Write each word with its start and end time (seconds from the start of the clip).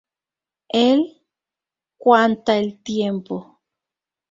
Él 0.69 1.21
cuanta 1.95 2.57
el 2.57 2.81
tiempo. 2.81 3.61